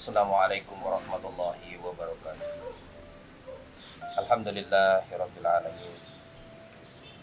[0.00, 2.72] Assalamualaikum warahmatullahi wabarakatuh.
[4.00, 5.92] Alhamdulillahirabbil alamin.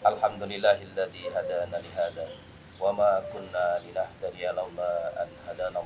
[0.06, 2.30] Alhamdulillahilladzi hadana li hada
[2.78, 5.82] wa ma kunna linahtadiya laula an hadana.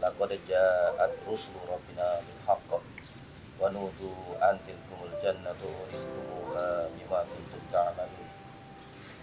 [0.00, 2.80] Laqad ja'at rusulu rabbina bil haqq
[3.60, 8.28] wa nudu an tilkumul jannatu rizquha bima kuntum ta'malun.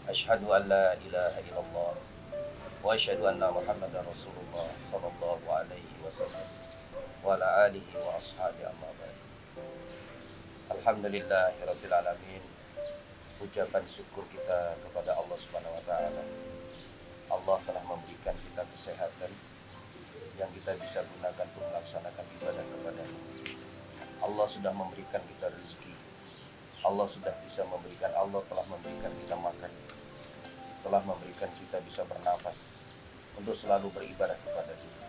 [0.05, 2.10] Asyhadu an la ilaha illallah
[2.81, 6.49] wa asyhadu anna Muhammadar Rasulullah sallallahu alaihi wasallam
[7.21, 9.15] wa ala alihi wa ashabihi amma ba'd.
[10.73, 12.41] Alhamdulillahirabbil alamin.
[13.37, 16.25] Ucapan syukur kita kepada Allah Subhanahu wa taala.
[17.29, 19.29] Allah telah memberikan kita kesehatan
[20.41, 23.19] yang kita bisa gunakan untuk melaksanakan ibadah kepada-Nya.
[24.25, 25.93] Allah sudah memberikan kita rezeki.
[26.81, 29.69] Allah sudah bisa memberikan Allah telah memberikan kita makan.
[30.81, 32.81] Telah memberikan kita bisa bernafas
[33.37, 35.07] untuk selalu beribadah kepada Dia.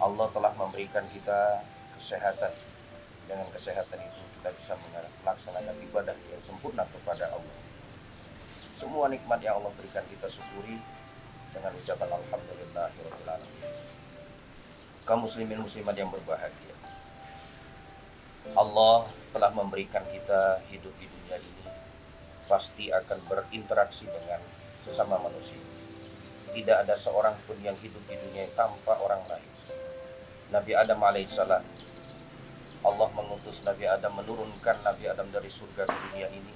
[0.00, 1.66] Allah telah memberikan kita
[1.98, 2.54] kesehatan.
[3.28, 4.72] Dengan kesehatan itu kita bisa
[5.22, 7.58] melaksanakan ibadah yang sempurna kepada Allah.
[8.74, 10.80] Semua nikmat yang Allah berikan kita syukuri
[11.52, 13.54] dengan ucapan alhamdulillahirobbilalamin.
[15.04, 16.74] Kaum muslimin muslimat yang berbahagia.
[18.56, 21.66] Allah telah memberikan kita hidup di dunia ini
[22.50, 24.42] pasti akan berinteraksi dengan
[24.82, 25.58] sesama manusia.
[26.50, 29.48] Tidak ada seorang pun yang hidup di dunia tanpa orang lain.
[30.50, 31.62] Nabi Adam alaihissalam
[32.80, 36.52] Allah mengutus Nabi Adam menurunkan Nabi Adam dari surga ke dunia ini.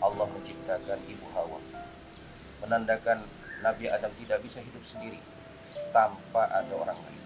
[0.00, 1.60] Allah menciptakan ibu Hawa.
[2.64, 3.20] Menandakan
[3.60, 5.20] Nabi Adam tidak bisa hidup sendiri
[5.92, 7.22] tanpa ada orang lain.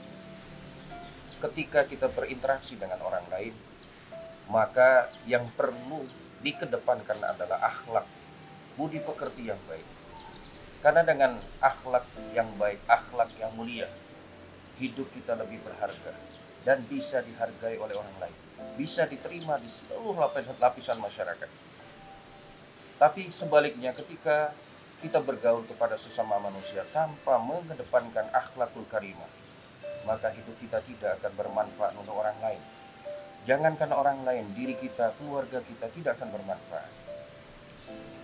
[1.39, 3.55] Ketika kita berinteraksi dengan orang lain,
[4.51, 6.03] maka yang perlu
[6.43, 8.11] dikedepankan adalah akhlak,
[8.75, 9.87] budi pekerti yang baik.
[10.85, 12.05] Karena dengan akhlak
[12.37, 13.89] yang baik, akhlak yang mulia,
[14.77, 16.13] hidup kita lebih berharga
[16.67, 18.37] dan bisa dihargai oleh orang lain,
[18.77, 20.17] bisa diterima di seluruh
[20.61, 21.51] lapisan masyarakat.
[23.01, 24.53] Tapi sebaliknya ketika
[25.01, 29.29] kita bergaul kepada sesama manusia tanpa mengedepankan akhlakul karimah,
[30.09, 32.61] maka hidup kita tidak akan bermanfaat untuk orang lain.
[33.45, 37.04] Jangankan orang lain, diri kita, keluarga kita tidak akan bermanfaat.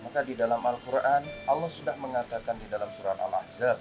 [0.01, 3.77] Maka di dalam Al-Quran, Allah sudah mengatakan di dalam surah Al-Ahzab,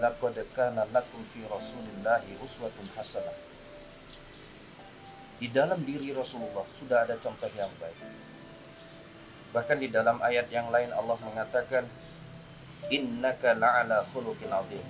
[0.00, 3.36] Laqad kana lakum fi Rasulillahi uswatun hasanah.
[5.36, 8.00] Di dalam diri Rasulullah sudah ada contoh yang baik.
[9.52, 11.84] Bahkan di dalam ayat yang lain Allah mengatakan,
[12.88, 14.84] Innaka la'ala khuluqin azim.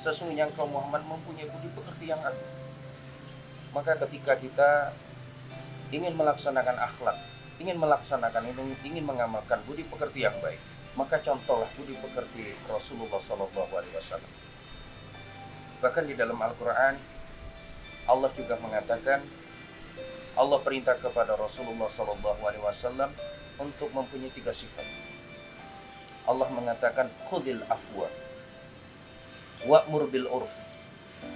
[0.00, 2.52] Sesungguhnya engkau Muhammad mempunyai budi pekerti yang agung.
[3.76, 4.96] Maka ketika kita
[5.92, 7.18] ingin melaksanakan akhlak,
[7.56, 10.60] ingin melaksanakan ingin, ingin mengamalkan budi pekerti yang baik,
[10.96, 14.32] maka contohlah budi pekerti Rasulullah Shallallahu Alaihi Wasallam.
[15.80, 16.94] Bahkan di dalam Al-Quran
[18.06, 19.18] Allah juga mengatakan
[20.36, 23.10] Allah perintah kepada Rasulullah Shallallahu Alaihi Wasallam
[23.56, 24.84] untuk mempunyai tiga sifat.
[26.28, 28.08] Allah mengatakan khudil afwa
[29.64, 30.52] wa'mur bil urf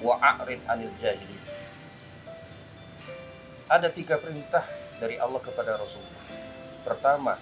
[0.05, 1.39] wa'arid anil jahili.
[3.71, 4.67] Ada tiga perintah
[5.01, 6.25] dari Allah kepada Rasulullah.
[6.85, 7.35] Pertama,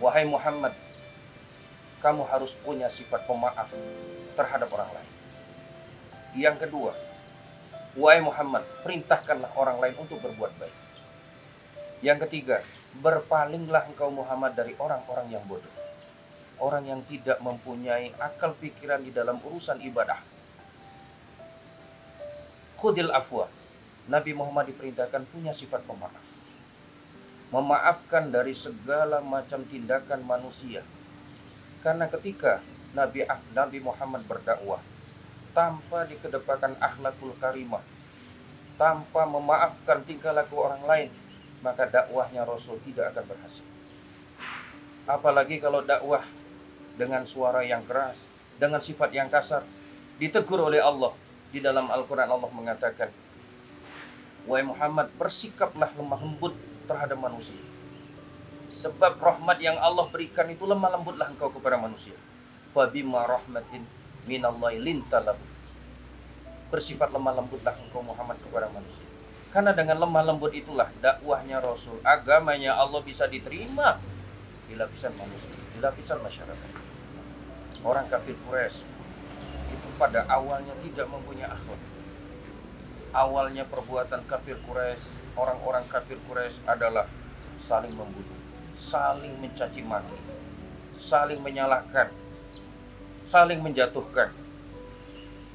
[0.00, 0.72] wahai Muhammad,
[2.00, 3.68] kamu harus punya sifat pemaaf
[4.32, 5.10] terhadap orang lain.
[6.32, 6.96] Yang kedua,
[8.00, 10.76] wahai Muhammad, perintahkanlah orang lain untuk berbuat baik.
[12.00, 12.64] Yang ketiga,
[13.04, 15.68] berpalinglah engkau Muhammad dari orang-orang yang bodoh.
[16.56, 20.20] Orang yang tidak mempunyai akal pikiran di dalam urusan ibadah.
[22.80, 23.59] Khudil afwa.
[24.10, 26.18] Nabi Muhammad diperintahkan punya sifat pemaaf.
[27.54, 30.82] Memaafkan dari segala macam tindakan manusia.
[31.86, 32.58] Karena ketika
[32.90, 33.22] Nabi
[33.54, 34.82] Nabi Muhammad berdakwah
[35.54, 37.82] tanpa dikedepankan akhlakul karimah,
[38.74, 41.10] tanpa memaafkan tingkah laku orang lain,
[41.62, 43.66] maka dakwahnya Rasul tidak akan berhasil.
[45.06, 46.26] Apalagi kalau dakwah
[46.98, 48.18] dengan suara yang keras,
[48.58, 49.62] dengan sifat yang kasar,
[50.18, 51.14] ditegur oleh Allah.
[51.50, 53.10] Di dalam Al-Quran Allah mengatakan,
[54.50, 56.58] Wahai Muhammad, bersikaplah lemah lembut
[56.90, 57.54] terhadap manusia.
[58.66, 62.18] Sebab rahmat yang Allah berikan itu lemah lembutlah engkau kepada manusia.
[62.74, 63.86] Fabima rahmatin
[64.26, 65.38] minallahi lintalahu.
[66.74, 69.06] Bersifat lemah lembutlah engkau Muhammad kepada manusia.
[69.54, 74.02] Karena dengan lemah lembut itulah dakwahnya Rasul, agamanya Allah bisa diterima
[74.66, 76.70] di lapisan manusia, di lapisan masyarakat.
[77.86, 78.82] Orang kafir Quraisy
[79.70, 81.99] itu pada awalnya tidak mempunyai akhlak.
[83.10, 87.10] Awalnya perbuatan kafir Quraisy, orang-orang kafir Quraisy adalah
[87.58, 88.38] saling membunuh,
[88.78, 90.14] saling mencaci maki,
[90.94, 92.14] saling menyalahkan,
[93.26, 94.30] saling menjatuhkan.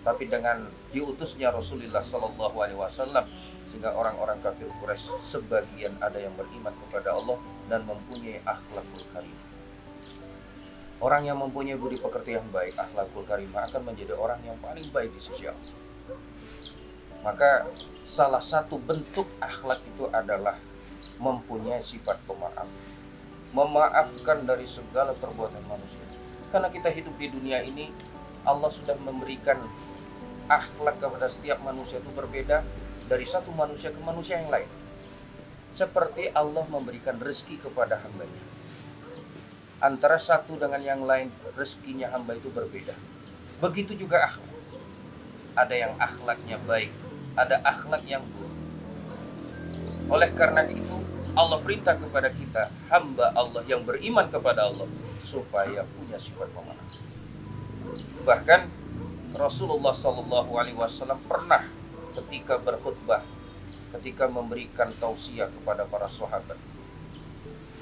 [0.05, 3.25] tapi dengan diutusnya Rasulullah Sallallahu Alaihi Wasallam
[3.65, 9.33] sehingga orang-orang kafir Quraisy sebagian ada yang beriman kepada Allah dan mempunyai akhlakul karim.
[11.01, 15.09] Orang yang mempunyai budi pekerti yang baik, akhlakul karimah akan menjadi orang yang paling baik
[15.09, 15.84] di sisi Allah.
[17.25, 17.65] Maka
[18.05, 20.61] salah satu bentuk akhlak itu adalah
[21.17, 22.69] mempunyai sifat pemaaf.
[23.49, 26.05] Memaafkan dari segala perbuatan manusia.
[26.53, 27.89] Karena kita hidup di dunia ini,
[28.45, 29.57] Allah sudah memberikan
[30.45, 32.61] akhlak kepada setiap manusia itu berbeda
[33.09, 34.69] dari satu manusia ke manusia yang lain.
[35.73, 38.43] Seperti Allah memberikan rezeki kepada hambanya.
[39.81, 42.93] Antara satu dengan yang lain, rezekinya hamba itu berbeda.
[43.59, 44.53] Begitu juga akhlak.
[45.55, 46.91] Ada yang akhlaknya baik,
[47.35, 48.55] ada akhlak yang buruk.
[50.07, 50.97] Oleh karena itu,
[51.35, 54.87] Allah perintah kepada kita, hamba Allah yang beriman kepada Allah,
[55.19, 56.91] supaya punya sifat pemenang.
[58.23, 58.61] Bahkan
[59.35, 61.67] Rasulullah Shallallahu Alaihi Wasallam pernah
[62.15, 63.27] ketika berkhutbah,
[63.99, 66.55] ketika memberikan tausiah kepada para sahabat.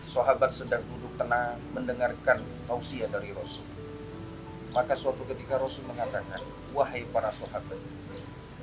[0.10, 3.66] Sahabat sedang duduk tenang mendengarkan tausiah dari Rasul.
[4.74, 6.42] Maka suatu ketika Rasul mengatakan,
[6.74, 7.78] wahai para sahabat,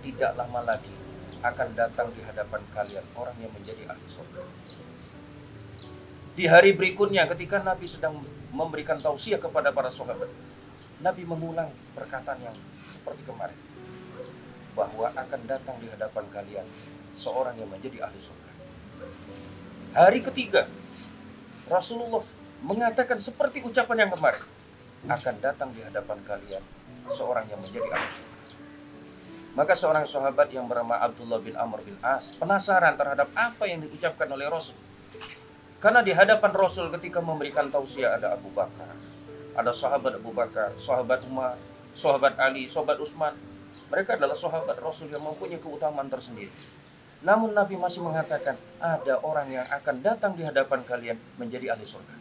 [0.00, 0.92] tidak lama lagi
[1.40, 4.42] akan datang di hadapan kalian orang yang menjadi ahli surga.
[6.36, 8.20] Di hari berikutnya ketika Nabi sedang
[8.52, 10.28] memberikan tausiah kepada para sahabat,
[11.00, 13.56] Nabi mengulang perkataan yang seperti kemarin
[14.76, 16.66] bahwa akan datang di hadapan kalian
[17.16, 18.52] seorang yang menjadi ahli surga.
[19.96, 20.70] Hari ketiga,
[21.66, 22.22] Rasulullah
[22.62, 24.44] mengatakan seperti ucapan yang kemarin,
[25.08, 26.64] akan datang di hadapan kalian
[27.10, 28.29] seorang yang menjadi ahli surga.
[29.50, 34.30] Maka seorang sahabat yang bernama Abdullah bin Amr bin As penasaran terhadap apa yang diucapkan
[34.30, 34.78] oleh Rasul.
[35.82, 38.94] Karena di hadapan Rasul ketika memberikan tausiah ada Abu Bakar,
[39.56, 41.58] ada sahabat Abu Bakar, sahabat Umar,
[41.98, 43.34] sahabat Ali, sahabat Utsman,
[43.90, 46.52] mereka adalah sahabat Rasul yang mempunyai keutamaan tersendiri.
[47.26, 52.14] Namun Nabi masih mengatakan ada orang yang akan datang di hadapan kalian menjadi ahli surga.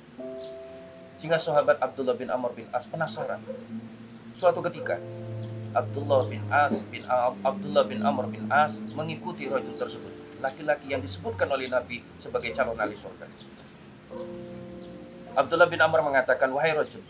[1.22, 3.44] Sehingga sahabat Abdullah bin Amr bin As penasaran.
[4.36, 5.00] Suatu ketika
[5.74, 7.04] Abdullah bin As bin
[7.44, 10.14] Abdullah bin Amr bin As mengikuti rajul tersebut.
[10.40, 13.28] Laki-laki yang disebutkan oleh Nabi sebagai calon ahli surga.
[15.38, 17.04] Abdullah bin Amr mengatakan, "Wahai rajul,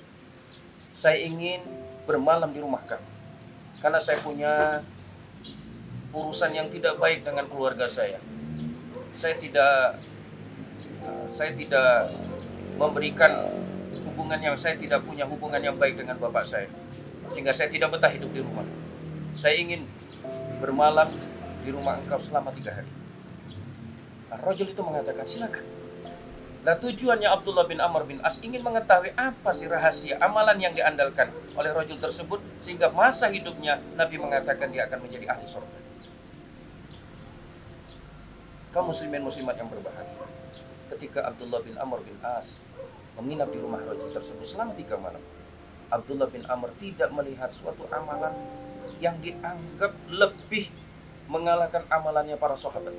[0.92, 1.64] saya ingin
[2.10, 3.06] bermalam di rumah kamu
[3.80, 4.84] karena saya punya
[6.10, 8.18] urusan yang tidak baik dengan keluarga saya.
[9.14, 10.02] Saya tidak
[11.30, 12.12] saya tidak
[12.76, 13.32] memberikan
[14.10, 16.68] hubungan yang saya tidak punya hubungan yang baik dengan bapak saya.
[17.30, 18.66] Sehingga saya tidak betah hidup di rumah.
[19.38, 19.86] Saya ingin
[20.60, 21.14] bermalam
[21.64, 22.92] di rumah engkau selama tiga hari.
[24.30, 25.66] Nah, Rojul itu mengatakan, silakan.
[26.60, 31.32] Nah tujuannya Abdullah bin Amr bin As ingin mengetahui apa sih rahasia amalan yang diandalkan
[31.56, 35.80] oleh rojul tersebut sehingga masa hidupnya Nabi mengatakan dia akan menjadi ahli surga.
[38.76, 40.28] Kaum muslimin muslimat yang berbahagia.
[40.92, 42.60] Ketika Abdullah bin Amr bin As
[43.16, 45.24] menginap di rumah rojul tersebut selama tiga malam.
[45.90, 48.34] Abdullah bin Amr tidak melihat suatu amalan
[49.02, 50.70] yang dianggap lebih
[51.30, 52.94] mengalahkan amalannya para sahabat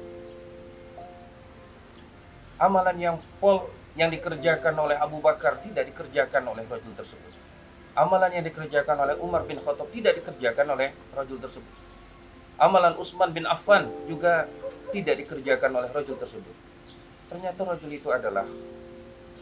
[2.61, 7.33] amalan yang pol yang dikerjakan oleh Abu Bakar tidak dikerjakan oleh rajul tersebut.
[7.97, 11.75] Amalan yang dikerjakan oleh Umar bin Khattab tidak dikerjakan oleh rajul tersebut.
[12.61, 14.47] Amalan Utsman bin Affan juga
[14.95, 16.55] tidak dikerjakan oleh rajul tersebut.
[17.27, 18.47] Ternyata rajul itu adalah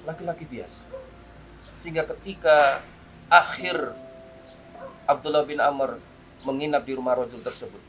[0.06, 0.86] laki-laki biasa.
[1.76, 2.80] Sehingga ketika
[3.28, 3.92] akhir
[5.08, 6.00] Abdullah bin Amr
[6.44, 7.80] menginap di rumah rajul tersebut,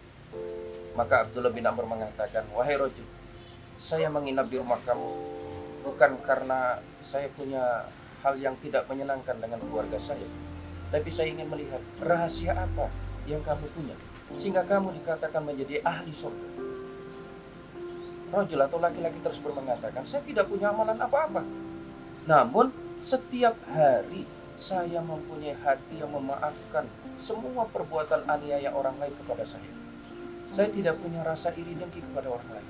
[0.96, 3.08] maka Abdullah bin Amr mengatakan, "Wahai rajul,
[3.80, 5.10] saya menginap di rumah kamu
[5.88, 7.88] bukan karena saya punya
[8.20, 10.28] hal yang tidak menyenangkan dengan keluarga saya,
[10.92, 12.92] tapi saya ingin melihat rahasia apa
[13.24, 13.96] yang kamu punya
[14.36, 16.50] sehingga kamu dikatakan menjadi ahli surga.
[18.30, 21.42] Rojul atau laki-laki tersebut mengatakan, saya tidak punya amalan apa-apa.
[22.30, 22.70] Namun
[23.02, 24.30] setiap hari
[24.60, 26.84] saya mempunyai hati yang memaafkan
[27.16, 29.72] semua perbuatan aniaya orang lain kepada saya.
[30.52, 32.68] Saya tidak punya rasa iri dengki kepada orang lain.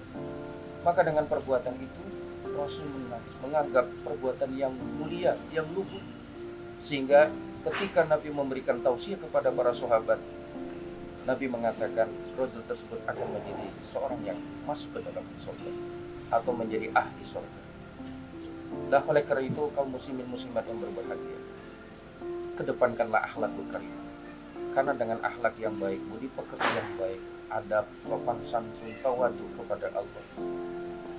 [0.86, 2.03] Maka dengan perbuatan itu
[2.53, 2.86] Rasul
[3.41, 4.69] menganggap perbuatan yang
[5.01, 6.05] mulia, yang luhur.
[6.77, 7.34] Sehingga
[7.65, 10.22] ketika Nabi memberikan tausiah kepada para sahabat,
[11.25, 12.05] Nabi mengatakan
[12.38, 15.72] rojul tersebut akan menjadi seorang yang masuk ke dalam surga
[16.29, 17.62] atau menjadi ahli surga.
[18.93, 21.38] Nah oleh karena itu kaum muslimin muslimat yang berbahagia,
[22.60, 23.96] kedepankanlah akhlakul karim.
[24.75, 30.24] Karena dengan akhlak yang baik, budi pekerti yang baik, adab, sopan santun, tawadu kepada Allah,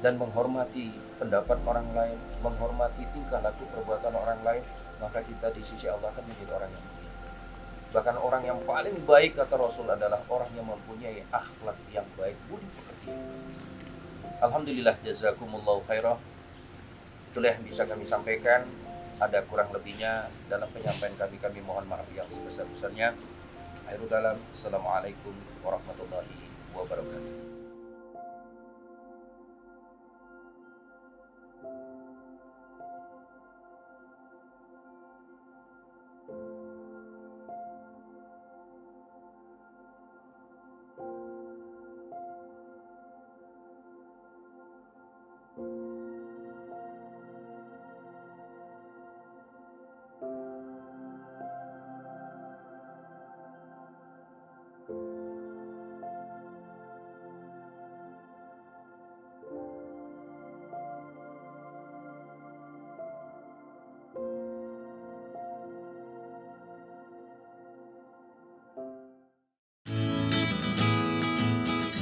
[0.05, 4.63] dan menghormati pendapat orang lain, menghormati tingkah laku perbuatan orang lain,
[5.01, 7.13] maka kita di sisi Allah akan menjadi orang yang mulia.
[7.91, 12.69] Bahkan orang yang paling baik kata Rasul adalah orang yang mempunyai akhlak yang baik, budi
[12.71, 13.11] pekerti.
[14.41, 16.17] Alhamdulillah jazakumullahu khairah.
[17.33, 18.65] Itulah yang bisa kami sampaikan.
[19.21, 23.13] Ada kurang lebihnya dalam penyampaian kami kami mohon maaf yang sebesar-besarnya.
[23.85, 24.41] Akhirul dalam.
[24.57, 26.41] Assalamualaikum warahmatullahi
[26.73, 27.60] wabarakatuh.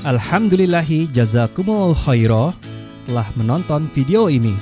[0.09, 2.57] Alhamdulillahi jazakumullah khairah
[3.05, 4.57] telah menonton video ini.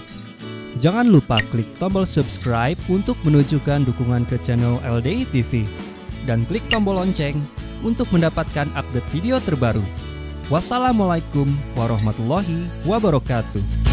[0.83, 5.63] Jangan lupa klik tombol subscribe untuk menunjukkan dukungan ke channel LDI TV
[6.27, 7.39] dan klik tombol lonceng
[7.87, 9.87] untuk mendapatkan update video terbaru.
[10.51, 11.47] Wassalamualaikum
[11.79, 13.86] warahmatullahi wabarakatuh.